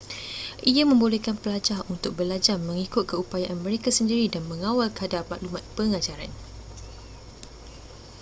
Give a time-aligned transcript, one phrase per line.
[0.71, 6.31] ia membolehkan pelajar untuk belajar mengikut keupayaan mereka sendiri dan mengawal kadar maklumat pengajaran